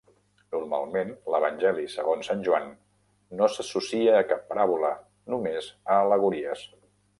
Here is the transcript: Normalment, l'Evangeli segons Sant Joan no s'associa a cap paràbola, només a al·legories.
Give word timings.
Normalment, 0.53 1.11
l'Evangeli 1.33 1.85
segons 1.95 2.29
Sant 2.31 2.41
Joan 2.47 2.65
no 3.41 3.51
s'associa 3.57 4.17
a 4.21 4.25
cap 4.33 4.43
paràbola, 4.49 4.93
només 5.35 5.71
a 5.77 6.01
al·legories. 6.03 6.69